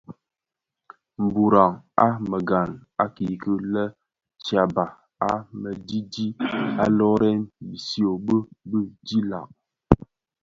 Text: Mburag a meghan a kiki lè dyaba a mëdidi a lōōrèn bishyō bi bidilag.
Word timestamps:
Mburag 1.23 1.73
a 2.03 2.05
meghan 2.29 2.71
a 3.03 3.05
kiki 3.15 3.53
lè 3.73 3.83
dyaba 4.43 4.85
a 5.29 5.31
mëdidi 5.61 6.27
a 6.83 6.85
lōōrèn 6.97 7.39
bishyō 7.67 8.09
bi 8.25 8.37
bidilag. 8.69 9.49